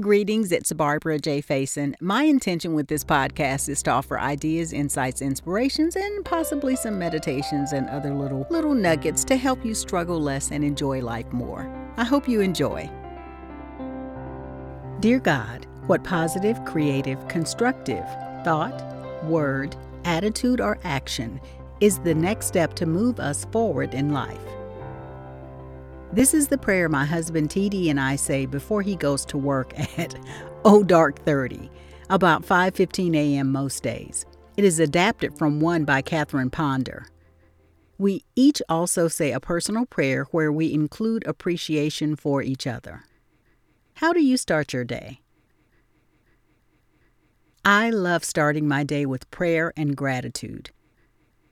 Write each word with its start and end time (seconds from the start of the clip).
Greetings, 0.00 0.52
it's 0.52 0.72
Barbara 0.72 1.18
J. 1.18 1.42
Faison. 1.42 1.94
My 2.00 2.22
intention 2.22 2.72
with 2.72 2.86
this 2.86 3.04
podcast 3.04 3.68
is 3.68 3.82
to 3.82 3.90
offer 3.90 4.18
ideas, 4.18 4.72
insights, 4.72 5.20
inspirations, 5.20 5.96
and 5.96 6.24
possibly 6.24 6.76
some 6.76 6.98
meditations 6.98 7.74
and 7.74 7.90
other 7.90 8.14
little 8.14 8.46
little 8.48 8.72
nuggets 8.72 9.22
to 9.24 9.36
help 9.36 9.62
you 9.66 9.74
struggle 9.74 10.18
less 10.18 10.50
and 10.50 10.64
enjoy 10.64 11.02
life 11.02 11.30
more. 11.30 11.70
I 11.98 12.04
hope 12.04 12.26
you 12.26 12.40
enjoy. 12.40 12.90
Dear 15.00 15.18
God, 15.18 15.66
what 15.88 16.02
positive, 16.04 16.64
creative, 16.64 17.28
constructive 17.28 18.06
thought, 18.44 18.82
word, 19.24 19.76
attitude, 20.06 20.62
or 20.62 20.78
action 20.84 21.38
is 21.80 21.98
the 21.98 22.14
next 22.14 22.46
step 22.46 22.72
to 22.76 22.86
move 22.86 23.20
us 23.20 23.44
forward 23.52 23.92
in 23.92 24.14
life? 24.14 24.40
This 26.12 26.34
is 26.34 26.48
the 26.48 26.58
prayer 26.58 26.90
my 26.90 27.06
husband 27.06 27.48
TD 27.48 27.88
and 27.88 27.98
I 27.98 28.16
say 28.16 28.44
before 28.44 28.82
he 28.82 28.96
goes 28.96 29.24
to 29.24 29.38
work 29.38 29.72
at 29.98 30.14
oh 30.62 30.82
dark 30.82 31.24
30, 31.24 31.70
about 32.10 32.42
5:15 32.42 33.16
a.m. 33.16 33.50
most 33.50 33.82
days. 33.82 34.26
It 34.58 34.64
is 34.64 34.78
adapted 34.78 35.38
from 35.38 35.58
one 35.58 35.86
by 35.86 36.02
Catherine 36.02 36.50
Ponder. 36.50 37.06
We 37.96 38.24
each 38.36 38.60
also 38.68 39.08
say 39.08 39.32
a 39.32 39.40
personal 39.40 39.86
prayer 39.86 40.24
where 40.32 40.52
we 40.52 40.74
include 40.74 41.26
appreciation 41.26 42.16
for 42.16 42.42
each 42.42 42.66
other. 42.66 43.04
How 43.94 44.12
do 44.12 44.20
you 44.20 44.36
start 44.36 44.74
your 44.74 44.84
day? 44.84 45.20
I 47.64 47.88
love 47.88 48.22
starting 48.22 48.68
my 48.68 48.84
day 48.84 49.06
with 49.06 49.30
prayer 49.30 49.72
and 49.78 49.96
gratitude. 49.96 50.72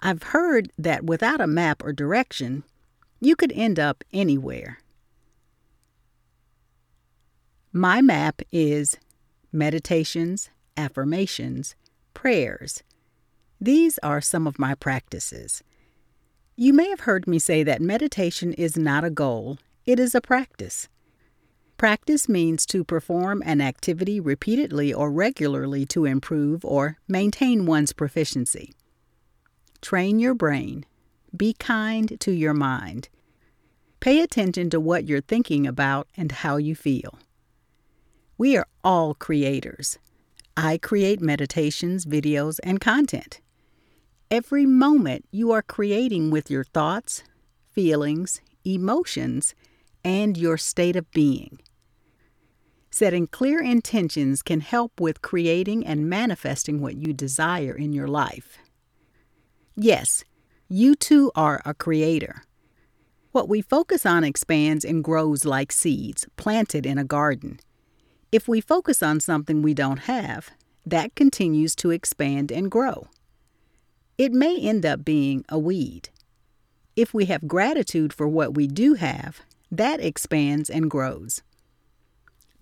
I've 0.00 0.22
heard 0.22 0.70
that 0.76 1.04
without 1.04 1.40
a 1.40 1.46
map 1.46 1.82
or 1.82 1.94
direction, 1.94 2.64
you 3.20 3.36
could 3.36 3.52
end 3.52 3.78
up 3.78 4.02
anywhere. 4.12 4.78
My 7.72 8.00
map 8.00 8.42
is 8.50 8.96
meditations, 9.52 10.50
affirmations, 10.76 11.76
prayers. 12.14 12.82
These 13.60 13.98
are 14.02 14.20
some 14.20 14.46
of 14.46 14.58
my 14.58 14.74
practices. 14.74 15.62
You 16.56 16.72
may 16.72 16.88
have 16.90 17.00
heard 17.00 17.26
me 17.26 17.38
say 17.38 17.62
that 17.62 17.80
meditation 17.80 18.52
is 18.54 18.76
not 18.76 19.04
a 19.04 19.10
goal, 19.10 19.58
it 19.86 20.00
is 20.00 20.14
a 20.14 20.20
practice. 20.20 20.88
Practice 21.76 22.28
means 22.28 22.66
to 22.66 22.84
perform 22.84 23.42
an 23.46 23.60
activity 23.60 24.20
repeatedly 24.20 24.92
or 24.92 25.10
regularly 25.10 25.86
to 25.86 26.04
improve 26.04 26.64
or 26.64 26.98
maintain 27.08 27.64
one's 27.64 27.92
proficiency. 27.92 28.74
Train 29.80 30.18
your 30.18 30.34
brain. 30.34 30.84
Be 31.36 31.52
kind 31.54 32.18
to 32.20 32.32
your 32.32 32.54
mind. 32.54 33.08
Pay 34.00 34.20
attention 34.20 34.70
to 34.70 34.80
what 34.80 35.06
you're 35.06 35.20
thinking 35.20 35.66
about 35.66 36.08
and 36.16 36.32
how 36.32 36.56
you 36.56 36.74
feel. 36.74 37.18
We 38.38 38.56
are 38.56 38.66
all 38.82 39.14
creators. 39.14 39.98
I 40.56 40.78
create 40.78 41.20
meditations, 41.20 42.06
videos, 42.06 42.58
and 42.62 42.80
content. 42.80 43.40
Every 44.30 44.64
moment 44.64 45.26
you 45.30 45.52
are 45.52 45.62
creating 45.62 46.30
with 46.30 46.50
your 46.50 46.64
thoughts, 46.64 47.22
feelings, 47.70 48.40
emotions, 48.64 49.54
and 50.04 50.36
your 50.36 50.56
state 50.56 50.96
of 50.96 51.10
being. 51.10 51.60
Setting 52.90 53.26
clear 53.26 53.60
intentions 53.60 54.42
can 54.42 54.60
help 54.60 55.00
with 55.00 55.22
creating 55.22 55.86
and 55.86 56.08
manifesting 56.08 56.80
what 56.80 56.96
you 56.96 57.12
desire 57.12 57.74
in 57.74 57.92
your 57.92 58.08
life. 58.08 58.58
Yes, 59.76 60.24
you 60.72 60.94
too 60.94 61.32
are 61.34 61.60
a 61.64 61.74
creator. 61.74 62.44
What 63.32 63.48
we 63.48 63.60
focus 63.60 64.06
on 64.06 64.22
expands 64.22 64.84
and 64.84 65.02
grows 65.02 65.44
like 65.44 65.72
seeds 65.72 66.28
planted 66.36 66.86
in 66.86 66.96
a 66.96 67.04
garden. 67.04 67.58
If 68.30 68.46
we 68.46 68.60
focus 68.60 69.02
on 69.02 69.18
something 69.18 69.62
we 69.62 69.74
don't 69.74 70.00
have, 70.00 70.50
that 70.86 71.16
continues 71.16 71.74
to 71.76 71.90
expand 71.90 72.52
and 72.52 72.70
grow. 72.70 73.08
It 74.16 74.32
may 74.32 74.60
end 74.60 74.86
up 74.86 75.04
being 75.04 75.44
a 75.48 75.58
weed. 75.58 76.10
If 76.94 77.12
we 77.12 77.24
have 77.24 77.48
gratitude 77.48 78.12
for 78.12 78.28
what 78.28 78.54
we 78.54 78.68
do 78.68 78.94
have, 78.94 79.40
that 79.72 80.00
expands 80.00 80.70
and 80.70 80.88
grows. 80.88 81.42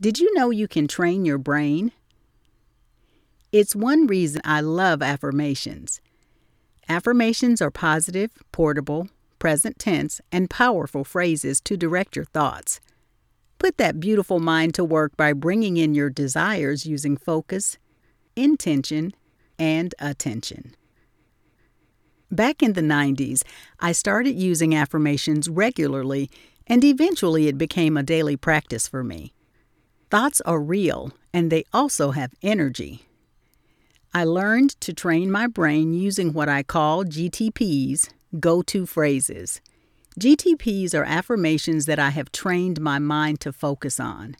Did 0.00 0.18
you 0.18 0.32
know 0.32 0.48
you 0.48 0.66
can 0.66 0.88
train 0.88 1.26
your 1.26 1.38
brain? 1.38 1.92
It's 3.52 3.76
one 3.76 4.06
reason 4.06 4.40
I 4.46 4.62
love 4.62 5.02
affirmations. 5.02 6.00
Affirmations 6.88 7.60
are 7.60 7.70
positive, 7.70 8.30
portable, 8.50 9.08
present 9.38 9.78
tense, 9.78 10.20
and 10.32 10.48
powerful 10.48 11.04
phrases 11.04 11.60
to 11.60 11.76
direct 11.76 12.16
your 12.16 12.24
thoughts. 12.24 12.80
Put 13.58 13.76
that 13.76 14.00
beautiful 14.00 14.40
mind 14.40 14.74
to 14.74 14.84
work 14.84 15.16
by 15.16 15.32
bringing 15.32 15.76
in 15.76 15.94
your 15.94 16.08
desires 16.08 16.86
using 16.86 17.16
focus, 17.16 17.76
intention, 18.36 19.12
and 19.58 19.94
attention. 19.98 20.74
Back 22.30 22.62
in 22.62 22.74
the 22.74 22.82
90s, 22.82 23.42
I 23.80 23.92
started 23.92 24.36
using 24.36 24.74
affirmations 24.74 25.48
regularly, 25.48 26.30
and 26.66 26.84
eventually 26.84 27.48
it 27.48 27.58
became 27.58 27.96
a 27.96 28.02
daily 28.02 28.36
practice 28.36 28.86
for 28.86 29.02
me. 29.02 29.32
Thoughts 30.10 30.40
are 30.42 30.60
real, 30.60 31.12
and 31.34 31.50
they 31.50 31.64
also 31.72 32.12
have 32.12 32.32
energy. 32.42 33.07
I 34.14 34.24
learned 34.24 34.70
to 34.80 34.94
train 34.94 35.30
my 35.30 35.46
brain 35.46 35.92
using 35.92 36.32
what 36.32 36.48
I 36.48 36.62
call 36.62 37.04
GTPs, 37.04 38.08
go 38.40 38.62
to 38.62 38.86
phrases. 38.86 39.60
GTPs 40.18 40.94
are 40.94 41.04
affirmations 41.04 41.84
that 41.86 41.98
I 41.98 42.10
have 42.10 42.32
trained 42.32 42.80
my 42.80 42.98
mind 42.98 43.40
to 43.40 43.52
focus 43.52 44.00
on. 44.00 44.36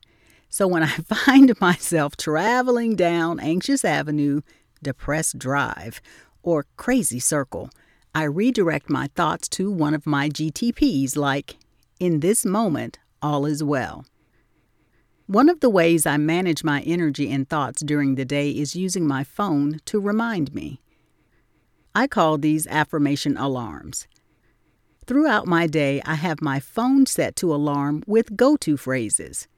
So 0.49 0.67
when 0.67 0.83
I 0.83 0.87
find 1.27 1.53
myself 1.61 2.17
traveling 2.17 2.97
down 2.97 3.41
Anxious 3.41 3.85
Avenue, 3.85 4.41
Depressed 4.83 5.39
Drive, 5.39 6.01
or 6.43 6.67
Crazy 6.77 7.21
Circle, 7.21 7.71
I 8.15 8.25
redirect 8.25 8.89
my 8.89 9.09
thoughts 9.15 9.49
to 9.51 9.71
one 9.71 9.95
of 9.95 10.07
my 10.07 10.31
GTPs 10.31 11.15
like, 11.15 11.57
In 12.01 12.21
this 12.21 12.45
moment, 12.45 12.99
all 13.21 13.45
is 13.45 13.63
well. 13.63 14.07
One 15.29 15.51
of 15.51 15.61
the 15.61 15.69
ways 15.69 16.07
I 16.07 16.17
manage 16.17 16.65
my 16.65 16.81
energy 16.81 17.31
and 17.31 17.47
thoughts 17.47 17.83
during 17.83 18.15
the 18.15 18.25
day 18.25 18.51
is 18.51 18.75
using 18.75 19.07
my 19.07 19.25
phone 19.25 19.79
to 19.85 20.01
remind 20.01 20.55
me. 20.55 20.81
I 21.95 22.07
call 22.07 22.39
these 22.39 22.67
affirmation 22.67 23.37
alarms. 23.37 24.09
Throughout 25.05 25.47
my 25.47 25.67
day, 25.67 26.01
I 26.07 26.15
have 26.15 26.41
my 26.41 26.61
phone 26.61 27.05
set 27.05 27.37
to 27.37 27.55
alarm 27.55 28.05
with 28.07 28.39
go 28.39 28.57
to 28.57 28.79
phrases. 28.79 29.49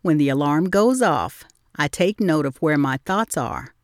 When 0.00 0.16
the 0.16 0.30
alarm 0.30 0.70
goes 0.70 1.02
off, 1.02 1.44
I 1.76 1.88
take 1.88 2.18
note 2.18 2.46
of 2.46 2.56
where 2.62 2.78
my 2.78 2.96
thoughts 3.04 3.36
are. 3.36 3.74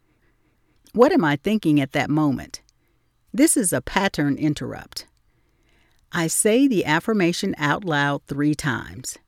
What 0.95 1.13
am 1.13 1.27
I 1.27 1.37
thinking 1.37 1.79
at 1.79 1.93
that 1.93 2.09
moment? 2.09 2.63
This 3.35 3.59
is 3.59 3.71
a 3.71 3.83
pattern 3.83 4.39
interrupt. 4.39 5.07
I 6.11 6.29
say 6.29 6.67
the 6.67 6.87
affirmation 6.87 7.55
out 7.59 7.85
loud 7.85 8.23
three 8.27 8.55
times. 8.55 9.19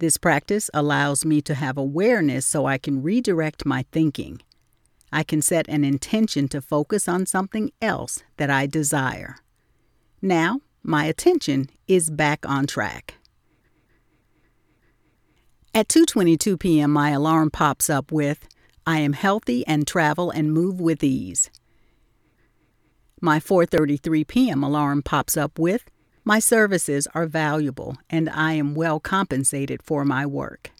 This 0.00 0.16
practice 0.16 0.70
allows 0.72 1.26
me 1.26 1.42
to 1.42 1.54
have 1.54 1.76
awareness 1.76 2.46
so 2.46 2.64
I 2.64 2.78
can 2.78 3.02
redirect 3.02 3.66
my 3.66 3.84
thinking. 3.92 4.40
I 5.12 5.22
can 5.22 5.42
set 5.42 5.68
an 5.68 5.84
intention 5.84 6.48
to 6.48 6.62
focus 6.62 7.06
on 7.06 7.26
something 7.26 7.70
else 7.82 8.22
that 8.38 8.48
I 8.48 8.66
desire. 8.66 9.36
Now, 10.22 10.62
my 10.82 11.04
attention 11.04 11.68
is 11.86 12.08
back 12.08 12.48
on 12.48 12.66
track. 12.66 13.16
At 15.74 15.88
2:22 15.88 16.58
p.m. 16.58 16.90
my 16.92 17.10
alarm 17.10 17.50
pops 17.50 17.90
up 17.90 18.10
with 18.10 18.48
I 18.86 19.00
am 19.00 19.12
healthy 19.12 19.66
and 19.66 19.86
travel 19.86 20.30
and 20.30 20.50
move 20.50 20.80
with 20.80 21.04
ease. 21.04 21.50
My 23.20 23.38
4:33 23.38 24.26
p.m. 24.26 24.62
alarm 24.64 25.02
pops 25.02 25.36
up 25.36 25.58
with 25.58 25.84
my 26.30 26.38
services 26.38 27.08
are 27.12 27.26
valuable 27.26 27.96
and 28.08 28.30
I 28.30 28.52
am 28.52 28.76
well 28.76 29.00
compensated 29.00 29.82
for 29.82 30.04
my 30.04 30.24
work. 30.24 30.70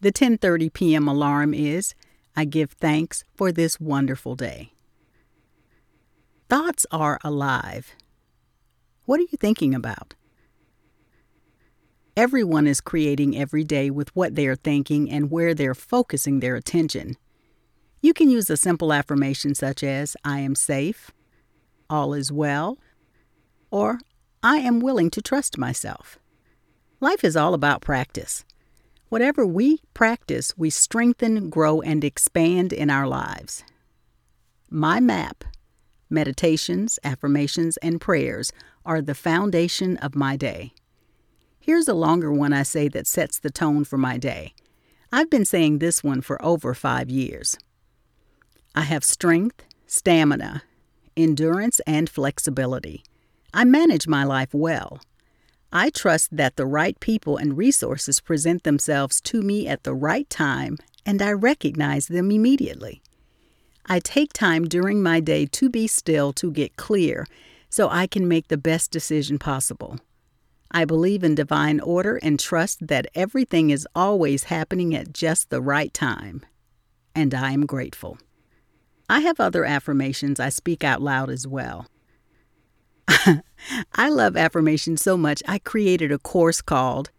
The 0.00 0.10
10:30 0.10 0.72
p.m. 0.72 1.06
alarm 1.06 1.54
is 1.54 1.94
I 2.34 2.44
give 2.44 2.72
thanks 2.72 3.22
for 3.36 3.52
this 3.52 3.78
wonderful 3.78 4.34
day. 4.34 4.72
Thoughts 6.48 6.86
are 6.90 7.20
alive. 7.22 7.94
What 9.04 9.20
are 9.20 9.28
you 9.30 9.38
thinking 9.38 9.76
about? 9.76 10.16
Everyone 12.16 12.66
is 12.66 12.80
creating 12.80 13.38
every 13.38 13.62
day 13.62 13.90
with 13.90 14.10
what 14.16 14.34
they 14.34 14.48
are 14.48 14.62
thinking 14.70 15.08
and 15.08 15.30
where 15.30 15.54
they're 15.54 15.82
focusing 15.94 16.40
their 16.40 16.56
attention. 16.56 17.16
You 18.02 18.12
can 18.12 18.28
use 18.28 18.50
a 18.50 18.56
simple 18.56 18.92
affirmation 18.92 19.54
such 19.54 19.84
as, 19.84 20.16
I 20.24 20.40
am 20.40 20.56
safe, 20.56 21.12
all 21.88 22.12
is 22.12 22.32
well, 22.32 22.76
or 23.70 24.00
I 24.42 24.58
am 24.58 24.78
willing 24.78 25.10
to 25.10 25.22
trust 25.22 25.58
myself. 25.58 26.16
Life 27.00 27.24
is 27.24 27.36
all 27.36 27.54
about 27.54 27.80
practice. 27.80 28.44
Whatever 29.08 29.44
we 29.44 29.80
practice, 29.94 30.56
we 30.56 30.70
strengthen, 30.70 31.50
grow, 31.50 31.80
and 31.80 32.04
expand 32.04 32.72
in 32.72 32.88
our 32.88 33.08
lives. 33.08 33.64
My 34.70 35.00
map, 35.00 35.42
meditations, 36.08 37.00
affirmations, 37.02 37.78
and 37.78 38.00
prayers 38.00 38.52
are 38.86 39.02
the 39.02 39.14
foundation 39.14 39.96
of 39.96 40.14
my 40.14 40.36
day. 40.36 40.72
Here's 41.58 41.88
a 41.88 41.94
longer 41.94 42.32
one 42.32 42.52
I 42.52 42.62
say 42.62 42.86
that 42.88 43.08
sets 43.08 43.40
the 43.40 43.50
tone 43.50 43.84
for 43.84 43.98
my 43.98 44.18
day. 44.18 44.54
I've 45.10 45.30
been 45.30 45.46
saying 45.46 45.78
this 45.78 46.04
one 46.04 46.20
for 46.20 46.40
over 46.44 46.74
five 46.74 47.10
years. 47.10 47.58
I 48.74 48.82
have 48.82 49.02
strength, 49.02 49.64
stamina, 49.86 50.62
endurance, 51.16 51.80
and 51.88 52.08
flexibility. 52.08 53.02
I 53.52 53.64
manage 53.64 54.06
my 54.06 54.24
life 54.24 54.52
well. 54.52 55.00
I 55.72 55.90
trust 55.90 56.36
that 56.36 56.56
the 56.56 56.66
right 56.66 56.98
people 57.00 57.36
and 57.36 57.56
resources 57.56 58.20
present 58.20 58.62
themselves 58.62 59.20
to 59.22 59.42
me 59.42 59.66
at 59.68 59.84
the 59.84 59.94
right 59.94 60.28
time, 60.30 60.78
and 61.04 61.20
I 61.20 61.32
recognize 61.32 62.06
them 62.06 62.30
immediately. 62.30 63.02
I 63.86 64.00
take 64.00 64.32
time 64.32 64.68
during 64.68 65.02
my 65.02 65.20
day 65.20 65.46
to 65.46 65.70
be 65.70 65.86
still 65.86 66.32
to 66.34 66.50
get 66.50 66.76
clear 66.76 67.26
so 67.70 67.88
I 67.88 68.06
can 68.06 68.28
make 68.28 68.48
the 68.48 68.58
best 68.58 68.90
decision 68.90 69.38
possible. 69.38 69.98
I 70.70 70.84
believe 70.84 71.24
in 71.24 71.34
divine 71.34 71.80
order 71.80 72.16
and 72.16 72.38
trust 72.38 72.86
that 72.86 73.06
everything 73.14 73.70
is 73.70 73.88
always 73.94 74.44
happening 74.44 74.94
at 74.94 75.14
just 75.14 75.48
the 75.48 75.62
right 75.62 75.92
time. 75.92 76.44
And 77.14 77.34
I 77.34 77.52
am 77.52 77.64
grateful. 77.64 78.18
I 79.08 79.20
have 79.20 79.40
other 79.40 79.64
affirmations 79.64 80.38
I 80.38 80.50
speak 80.50 80.84
out 80.84 81.00
loud 81.00 81.30
as 81.30 81.46
well. 81.46 81.86
I 83.94 84.08
love 84.10 84.36
affirmations 84.36 85.02
so 85.02 85.16
much, 85.16 85.42
I 85.48 85.58
created 85.58 86.12
a 86.12 86.18
course 86.18 86.60
called 86.60 87.10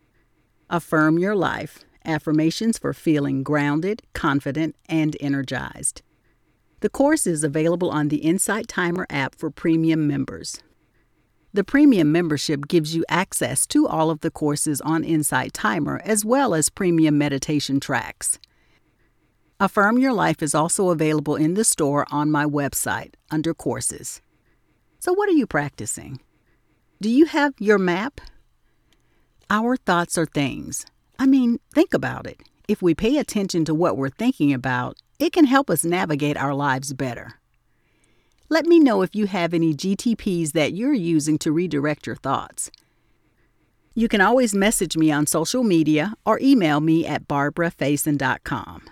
Affirm 0.69 1.17
Your 1.17 1.35
Life 1.35 1.83
Affirmations 2.05 2.77
for 2.77 2.93
Feeling 2.93 3.43
Grounded, 3.43 4.03
Confident, 4.13 4.75
and 4.87 5.17
Energized. 5.19 6.01
The 6.81 6.89
course 6.89 7.25
is 7.25 7.43
available 7.43 7.89
on 7.89 8.09
the 8.09 8.17
Insight 8.17 8.67
Timer 8.67 9.05
app 9.09 9.35
for 9.35 9.49
premium 9.49 10.07
members. 10.07 10.61
The 11.53 11.63
premium 11.63 12.11
membership 12.11 12.67
gives 12.67 12.95
you 12.95 13.03
access 13.09 13.65
to 13.67 13.87
all 13.87 14.11
of 14.11 14.19
the 14.19 14.31
courses 14.31 14.81
on 14.81 15.03
Insight 15.03 15.53
Timer 15.53 15.99
as 16.05 16.23
well 16.23 16.53
as 16.53 16.69
premium 16.69 17.17
meditation 17.17 17.79
tracks. 17.79 18.37
Affirm 19.59 19.97
Your 19.97 20.13
Life 20.13 20.43
is 20.43 20.53
also 20.53 20.89
available 20.89 21.35
in 21.35 21.55
the 21.55 21.65
store 21.65 22.05
on 22.11 22.29
my 22.29 22.45
website 22.45 23.15
under 23.31 23.53
courses. 23.55 24.21
So, 24.99 25.13
what 25.13 25.29
are 25.29 25.33
you 25.33 25.47
practicing? 25.47 26.19
Do 27.01 27.09
you 27.09 27.25
have 27.25 27.53
your 27.57 27.77
map? 27.77 28.19
Our 29.49 29.77
thoughts 29.77 30.17
are 30.17 30.25
things. 30.25 30.85
I 31.17 31.25
mean, 31.25 31.59
think 31.73 31.93
about 31.93 32.27
it. 32.27 32.41
If 32.67 32.81
we 32.81 32.93
pay 32.93 33.17
attention 33.17 33.63
to 33.65 33.73
what 33.73 33.95
we're 33.95 34.09
thinking 34.09 34.53
about, 34.53 34.97
it 35.17 35.31
can 35.31 35.45
help 35.45 35.69
us 35.69 35.85
navigate 35.85 36.35
our 36.35 36.53
lives 36.53 36.91
better. 36.93 37.39
Let 38.49 38.65
me 38.65 38.77
know 38.77 39.01
if 39.01 39.15
you 39.15 39.27
have 39.27 39.53
any 39.53 39.73
GTPs 39.73 40.51
that 40.51 40.73
you're 40.73 40.93
using 40.93 41.37
to 41.39 41.51
redirect 41.53 42.05
your 42.05 42.17
thoughts. 42.17 42.69
You 43.95 44.09
can 44.09 44.19
always 44.19 44.53
message 44.53 44.97
me 44.97 45.11
on 45.11 45.27
social 45.27 45.63
media 45.63 46.13
or 46.25 46.39
email 46.41 46.81
me 46.81 47.05
at 47.05 47.25
barbarafaison.com. 47.25 48.83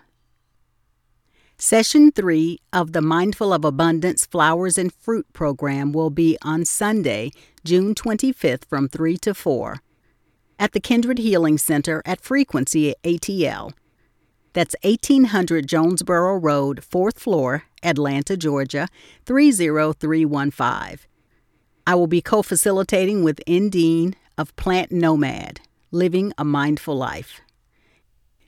Session 1.60 2.12
3 2.12 2.60
of 2.72 2.94
the 2.94 3.02
Mindful 3.02 3.52
of 3.52 3.66
Abundance 3.66 4.28
Flowers 4.28 4.78
and 4.78 4.94
Fruit 4.94 5.26
program 5.34 5.92
will 5.92 6.12
be 6.12 6.38
on 6.44 6.66
Sunday, 6.66 7.32
June 7.66 7.96
25th 7.96 8.64
from 8.66 8.88
3 8.88 9.18
to 9.18 9.34
4 9.34 9.78
at 10.60 10.74
the 10.74 10.80
Kindred 10.80 11.18
Healing 11.18 11.58
Center 11.58 12.04
at 12.06 12.22
Frequency 12.22 12.94
ATL. 13.04 13.72
That's 14.54 14.76
1800 14.84 15.68
Jonesboro 15.68 16.38
Road, 16.38 16.82
4th 16.82 17.18
floor, 17.18 17.64
Atlanta, 17.82 18.38
Georgia 18.38 18.88
30315. 19.26 21.08
I 21.88 21.96
will 21.96 22.06
be 22.06 22.22
co 22.22 22.44
facilitating 22.44 23.24
with 23.24 23.44
Dean 23.46 24.16
of 24.38 24.56
Plant 24.58 24.92
Nomad, 24.92 25.62
Living 25.90 26.34
a 26.38 26.46
Mindful 26.46 26.96
Life. 26.96 27.42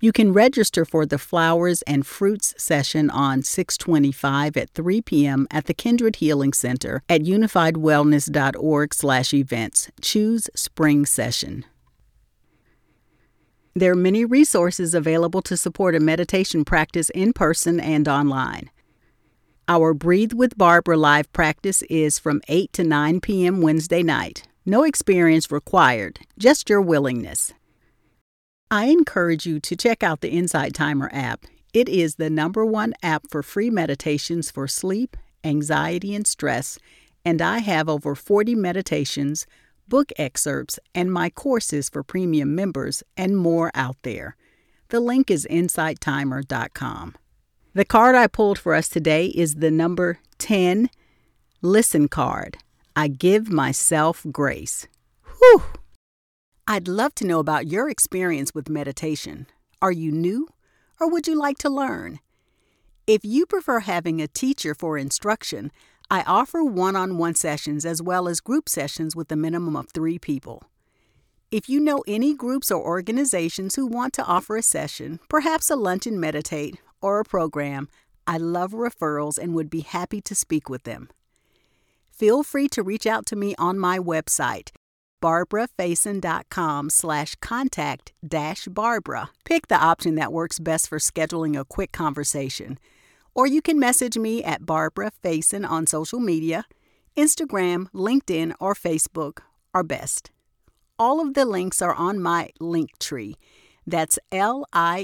You 0.01 0.13
can 0.13 0.31
register 0.31 0.85
for 0.85 1.05
the 1.05 1.17
Flowers 1.17 1.81
and 1.81 2.07
Fruits 2.07 2.55
session 2.57 3.09
on 3.09 3.43
625 3.43 4.55
at 4.55 4.69
3 4.69 5.01
p.m. 5.01 5.45
at 5.51 5.65
the 5.65 5.73
Kindred 5.73 6.15
Healing 6.17 6.53
Center 6.53 7.03
at 7.09 7.23
unifiedwellness.org/events. 7.23 9.91
Choose 10.01 10.49
Spring 10.55 11.05
Session. 11.05 11.65
There 13.75 13.91
are 13.91 13.95
many 13.95 14.23
resources 14.23 14.93
available 14.93 15.41
to 15.41 15.57
support 15.57 15.95
a 15.95 15.99
meditation 15.99 16.63
practice 16.63 17.09
in 17.09 17.33
person 17.33 17.81
and 17.81 18.07
online. 18.07 18.69
Our 19.67 19.93
Breathe 19.93 20.31
with 20.33 20.57
Barbara 20.57 20.95
live 20.95 21.29
practice 21.33 21.81
is 21.89 22.17
from 22.17 22.39
8 22.47 22.71
to 22.73 22.85
9 22.85 23.19
p.m. 23.19 23.61
Wednesday 23.61 24.01
night. 24.01 24.43
No 24.65 24.83
experience 24.83 25.51
required, 25.51 26.19
just 26.37 26.69
your 26.69 26.81
willingness. 26.81 27.53
I 28.71 28.85
encourage 28.85 29.47
you 29.47 29.59
to 29.61 29.75
check 29.75 30.03
out 30.03 30.21
the 30.21 30.29
Insight 30.29 30.75
Timer 30.75 31.09
app. 31.11 31.45
It 31.73 31.89
is 31.89 32.15
the 32.15 32.29
number 32.29 32.63
one 32.63 32.93
app 33.01 33.23
for 33.27 33.41
free 33.41 33.71
meditations 33.71 34.51
for 34.51 34.67
sleep, 34.67 35.17
anxiety, 35.43 36.13
and 36.13 36.27
stress, 36.27 36.77
and 37.25 37.41
I 37.41 37.59
have 37.59 37.89
over 37.89 38.13
40 38.13 38.53
meditations, 38.53 39.47
book 39.87 40.11
excerpts, 40.17 40.77
and 40.93 41.11
my 41.11 41.31
courses 41.31 41.89
for 41.89 42.03
premium 42.03 42.53
members, 42.53 43.01
and 43.17 43.37
more 43.37 43.71
out 43.73 43.97
there. 44.03 44.35
The 44.89 44.99
link 44.99 45.31
is 45.31 45.47
insighttimer.com. 45.49 47.15
The 47.73 47.85
card 47.85 48.15
I 48.15 48.27
pulled 48.27 48.59
for 48.59 48.75
us 48.75 48.87
today 48.87 49.27
is 49.27 49.55
the 49.55 49.71
number 49.71 50.19
10 50.37 50.91
Listen 51.63 52.07
card. 52.07 52.57
I 52.95 53.07
give 53.07 53.49
myself 53.49 54.25
grace. 54.31 54.87
Whew! 55.39 55.63
I'd 56.71 56.87
love 56.87 57.15
to 57.15 57.25
know 57.25 57.39
about 57.39 57.65
your 57.65 57.89
experience 57.89 58.53
with 58.53 58.69
meditation. 58.69 59.47
Are 59.81 59.91
you 59.91 60.11
new 60.11 60.49
or 60.99 61.09
would 61.09 61.25
you 61.25 61.35
like 61.35 61.57
to 61.59 61.69
learn? 61.69 62.19
If 63.07 63.25
you 63.25 63.47
prefer 63.47 63.79
having 63.79 64.21
a 64.21 64.27
teacher 64.27 64.75
for 64.75 64.95
instruction, 64.95 65.71
I 66.11 66.21
offer 66.27 66.63
one 66.63 66.95
on 66.95 67.17
one 67.17 67.33
sessions 67.33 67.85
as 67.87 68.03
well 68.03 68.27
as 68.27 68.39
group 68.39 68.69
sessions 68.69 69.15
with 69.15 69.31
a 69.31 69.35
minimum 69.35 69.75
of 69.75 69.89
three 69.89 70.19
people. 70.19 70.61
If 71.49 71.69
you 71.69 71.79
know 71.79 72.03
any 72.07 72.35
groups 72.35 72.69
or 72.69 72.85
organizations 72.85 73.73
who 73.73 73.87
want 73.87 74.13
to 74.13 74.25
offer 74.25 74.55
a 74.55 74.61
session, 74.61 75.19
perhaps 75.27 75.71
a 75.71 75.75
lunch 75.75 76.05
and 76.05 76.21
meditate, 76.21 76.77
or 77.01 77.19
a 77.19 77.25
program, 77.25 77.89
I 78.27 78.37
love 78.37 78.73
referrals 78.73 79.39
and 79.39 79.55
would 79.55 79.71
be 79.71 79.81
happy 79.81 80.21
to 80.21 80.35
speak 80.35 80.69
with 80.69 80.83
them. 80.83 81.09
Feel 82.11 82.43
free 82.43 82.67
to 82.67 82.83
reach 82.83 83.07
out 83.07 83.25
to 83.25 83.35
me 83.35 83.55
on 83.57 83.79
my 83.79 83.97
website, 83.97 84.69
barbarafaison.com 85.21 86.89
slash 86.89 87.35
contact 87.35 88.13
dash 88.27 88.67
Barbara. 88.69 89.31
Pick 89.45 89.67
the 89.67 89.75
option 89.75 90.15
that 90.15 90.33
works 90.33 90.59
best 90.59 90.87
for 90.87 90.99
scheduling 90.99 91.59
a 91.59 91.65
quick 91.65 91.91
conversation. 91.91 92.79
Or 93.33 93.47
you 93.47 93.61
can 93.61 93.79
message 93.79 94.17
me 94.17 94.43
at 94.43 94.65
Barbara 94.65 95.11
Faison 95.23 95.69
on 95.69 95.87
social 95.87 96.19
media. 96.19 96.65
Instagram, 97.15 97.89
LinkedIn, 97.91 98.53
or 98.59 98.73
Facebook 98.73 99.39
are 99.73 99.83
best. 99.83 100.31
All 100.97 101.21
of 101.21 101.33
the 101.33 101.45
links 101.45 101.81
are 101.81 101.93
on 101.93 102.21
my 102.21 102.49
link 102.59 102.97
tree 102.99 103.35
that's 103.89 104.19
L-I-N-K-T-R 104.31 105.01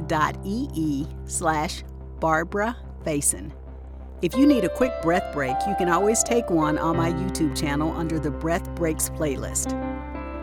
dot 0.00 0.36
E-E 0.44 1.06
slash 1.26 1.84
Barbara 2.20 2.76
Faison. 3.04 3.52
If 4.20 4.36
you 4.36 4.46
need 4.46 4.64
a 4.64 4.68
quick 4.68 5.00
breath 5.00 5.32
break, 5.32 5.54
you 5.68 5.76
can 5.76 5.88
always 5.88 6.24
take 6.24 6.50
one 6.50 6.76
on 6.76 6.96
my 6.96 7.12
YouTube 7.12 7.56
channel 7.56 7.96
under 7.96 8.18
the 8.18 8.32
Breath 8.32 8.68
Breaks 8.74 9.10
playlist. 9.10 9.70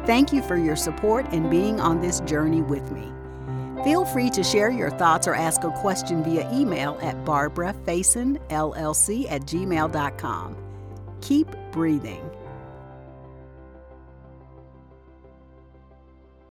Thank 0.05 0.31
you 0.31 0.41
for 0.41 0.55
your 0.55 0.77
support 0.77 1.25
and 1.31 1.49
being 1.49 1.81
on 1.81 1.99
this 1.99 2.21
journey 2.21 2.61
with 2.61 2.89
me. 2.91 3.11
Feel 3.83 4.05
free 4.05 4.29
to 4.29 4.43
share 4.43 4.71
your 4.71 4.91
thoughts 4.91 5.27
or 5.27 5.35
ask 5.35 5.65
a 5.65 5.71
question 5.71 6.23
via 6.23 6.49
email 6.53 6.97
at 7.01 7.17
barbarafaisonllc 7.25 9.31
at 9.31 9.41
gmail.com. 9.41 10.55
Keep 11.21 11.47
breathing. 11.71 12.29